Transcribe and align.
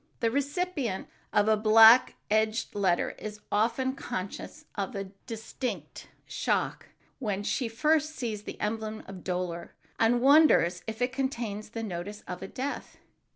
The 0.19 0.31
recipient 0.31 1.07
of 1.31 1.47
a 1.47 1.55
black 1.55 2.15
edged 2.31 2.73
letter 2.73 3.11
is 3.19 3.39
often 3.51 3.93
conscious 3.93 4.65
of 4.73 4.95
a 4.95 5.11
distinct 5.27 6.07
shock 6.25 6.87
when 7.19 7.43
she 7.43 7.67
first 7.67 8.15
sees 8.15 8.41
the 8.41 8.59
emblem 8.59 9.03
of 9.05 9.23
dolor, 9.23 9.75
and 9.99 10.19
wonders 10.19 10.81
if 10.87 11.03
it 11.03 11.13
contains 11.13 11.69
the 11.69 11.83
notice 11.83 12.23
of 12.27 12.41
a 12.41 12.47
death. 12.47 12.97